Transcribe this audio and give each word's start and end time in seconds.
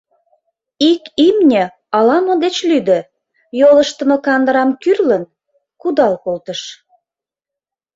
Ик 0.91 1.03
имне 1.27 1.63
ала-мо 1.97 2.33
деч 2.43 2.55
лӱдӧ, 2.69 2.99
йолыштымо 3.59 4.17
кандырам 4.25 4.69
кӱрлын, 4.81 5.23
кудал 5.81 6.13
колтыш. 6.23 6.61